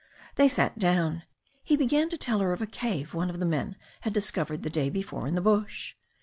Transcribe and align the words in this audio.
They 0.33 0.47
sat 0.47 0.79
down. 0.79 1.21
He 1.63 1.77
began 1.77 2.09
to 2.09 2.17
tell 2.17 2.39
her 2.39 2.53
of 2.53 2.61
a 2.63 2.65
cave 2.65 3.13
one 3.13 3.29
of 3.29 3.37
the 3.37 3.45
men 3.45 3.75
had 3.99 4.13
discovered 4.13 4.63
the 4.63 4.69
day 4.71 4.89
before 4.89 5.27
in 5.27 5.35
the 5.35 5.41
bush. 5.41 5.93